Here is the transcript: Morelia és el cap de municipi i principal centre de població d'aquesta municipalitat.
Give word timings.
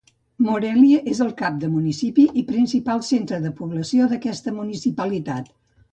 Morelia 0.43 1.01
és 1.11 1.19
el 1.25 1.29
cap 1.41 1.59
de 1.65 1.69
municipi 1.73 2.25
i 2.43 2.45
principal 2.49 3.03
centre 3.11 3.41
de 3.47 3.55
població 3.61 4.09
d'aquesta 4.15 4.55
municipalitat. 4.61 5.55